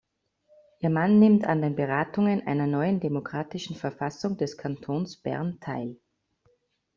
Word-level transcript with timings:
Ihr 0.79 0.89
Mann 0.89 1.19
nimmt 1.19 1.45
an 1.45 1.61
den 1.61 1.75
Beratungen 1.75 2.47
einer 2.47 2.65
neuen, 2.65 2.99
demokratischen 2.99 3.75
Verfassung 3.75 4.35
des 4.35 4.57
Kantons 4.57 5.17
Bern 5.17 5.59
teil. 5.59 5.97